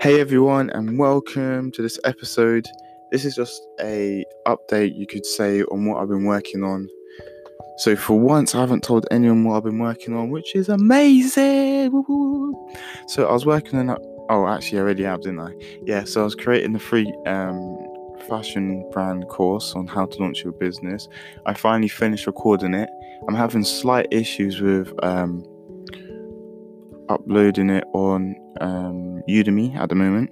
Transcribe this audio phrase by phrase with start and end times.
[0.00, 2.68] Hey everyone, and welcome to this episode.
[3.10, 6.88] This is just a update, you could say, on what I've been working on.
[7.78, 11.90] So for once, I haven't told anyone what I've been working on, which is amazing.
[11.90, 12.54] Woo-hoo.
[13.08, 13.98] So I was working on.
[14.30, 15.52] Oh, actually, I already have, didn't I?
[15.84, 16.04] Yeah.
[16.04, 17.76] So I was creating the free um,
[18.28, 21.08] fashion brand course on how to launch your business.
[21.44, 22.88] I finally finished recording it.
[23.26, 24.92] I'm having slight issues with.
[25.04, 25.44] Um,
[27.08, 30.30] uploading it on um, Udemy at the moment.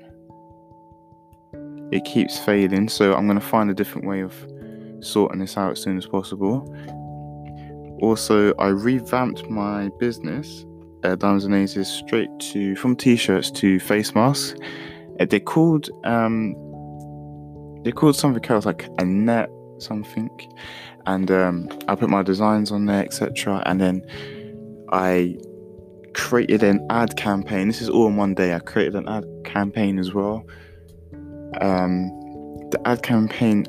[1.93, 4.35] It keeps failing, so I'm going to find a different way of
[5.01, 6.65] sorting this out as soon as possible.
[8.03, 10.65] Also, I revamped my business,
[11.05, 14.59] uh, Diamonds and Aces, straight to from t-shirts to face masks.
[15.21, 16.55] Uh, they're called um,
[17.83, 20.31] they're called something else like a net something,
[21.07, 23.63] and um, I put my designs on there, etc.
[23.65, 24.03] And then
[24.91, 25.37] I
[26.17, 27.69] created an ad campaign.
[27.69, 28.55] This is all in one day.
[28.55, 30.45] I created an ad campaign as well.
[31.61, 32.09] Um,
[32.71, 33.67] the ad campaign.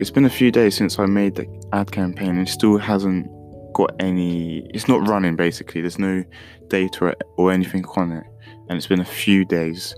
[0.00, 3.28] It's been a few days since I made the ad campaign, and still hasn't
[3.74, 4.66] got any.
[4.72, 5.82] It's not running basically.
[5.82, 6.24] There's no
[6.68, 8.24] data or anything on it,
[8.68, 9.94] and it's been a few days,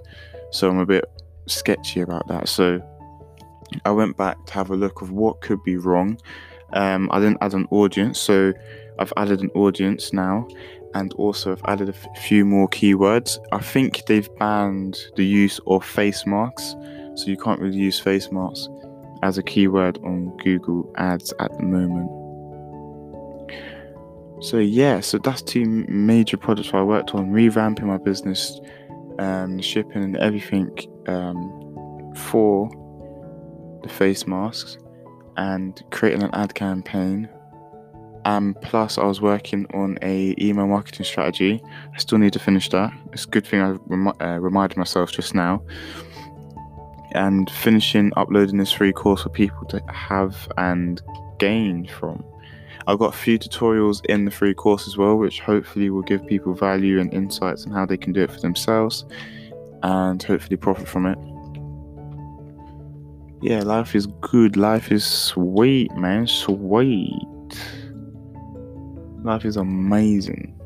[0.51, 1.05] so I'm a bit
[1.47, 2.49] sketchy about that.
[2.49, 2.83] So
[3.85, 6.19] I went back to have a look of what could be wrong.
[6.73, 8.53] Um, I didn't add an audience, so
[8.99, 10.49] I've added an audience now,
[10.95, 13.39] and also I've added a f- few more keywords.
[13.53, 16.75] I think they've banned the use of face masks,
[17.15, 18.69] so you can't really use face masks
[19.23, 22.11] as a keyword on Google Ads at the moment.
[24.43, 28.61] So yeah, so that's two major projects I worked on: revamping my business,
[29.19, 30.77] um, shipping and everything
[31.07, 32.69] um, for
[33.83, 34.79] the face masks,
[35.37, 37.29] and creating an ad campaign
[38.25, 41.63] and plus I was working on a email marketing strategy.
[41.95, 42.93] I still need to finish that.
[43.13, 45.63] It's a good thing I rem- uh, reminded myself just now.
[47.13, 51.03] And finishing uploading this free course for people to have and
[51.39, 52.25] gain from.
[52.87, 56.27] I've got a few tutorials in the free course as well, which hopefully will give
[56.27, 59.05] people value and insights on how they can do it for themselves
[59.83, 61.19] and hopefully profit from it.
[63.43, 64.57] Yeah, life is good.
[64.57, 66.29] Life is sweet, man.
[66.29, 67.11] Sweet.
[69.23, 70.59] Life is amazing.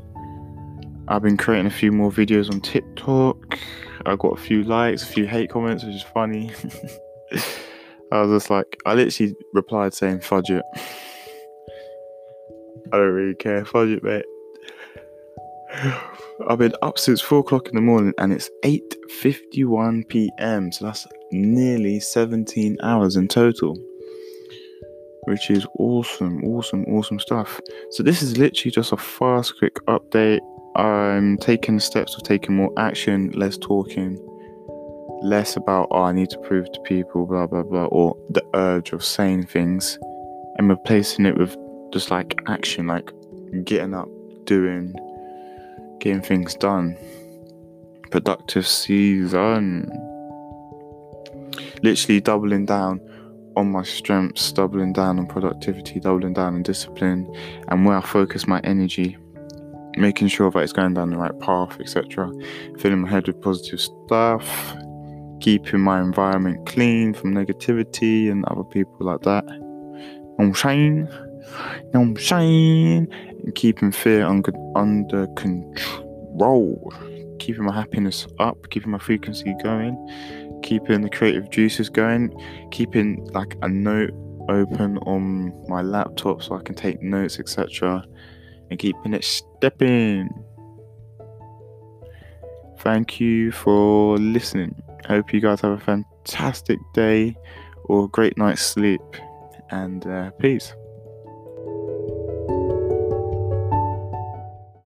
[1.07, 3.57] I've been creating a few more videos on TikTok.
[4.05, 6.51] I got a few likes, a few hate comments, which is funny.
[8.11, 10.63] I was just like, I literally replied saying, fudge it.
[12.91, 14.25] I don't really care, fudge it, mate.
[16.49, 21.05] I've been up since 4 o'clock in the morning and it's 8.51 pm, so that's
[21.31, 23.77] nearly 17 hours in total
[25.27, 27.59] which is awesome, awesome, awesome stuff.
[27.91, 30.39] So this is literally just a fast, quick update.
[30.77, 34.17] I'm taking steps of taking more action, less talking,
[35.21, 38.93] less about oh I need to prove to people, blah blah blah, or the urge
[38.93, 39.99] of saying things,
[40.57, 41.57] and replacing it with
[41.91, 43.11] just like action, like
[43.65, 44.07] getting up,
[44.45, 44.95] doing,
[45.99, 46.97] getting things done.
[48.11, 49.91] Productive season.
[51.83, 53.01] Literally doubling down
[53.57, 57.27] on my strengths, doubling down on productivity, doubling down on discipline,
[57.69, 59.17] and where I focus my energy,
[59.97, 62.31] making sure that it's going down the right path, etc.
[62.77, 64.75] Filling my head with positive stuff,
[65.41, 69.43] keeping my environment clean from negativity and other people like that.
[70.39, 71.07] I'm saying,
[71.95, 73.07] I'm saying,
[73.43, 76.93] and keeping fear under, under control,
[77.39, 79.97] keeping my happiness up, keeping my frequency going
[80.63, 82.33] keeping the creative juices going,
[82.71, 84.11] keeping like a note
[84.49, 88.05] open on my laptop so I can take notes, etc.,
[88.69, 90.29] and keeping it stepping.
[92.79, 94.81] Thank you for listening.
[95.07, 97.35] Hope you guys have a fantastic day
[97.85, 99.01] or great night's sleep,
[99.71, 100.73] and uh, peace.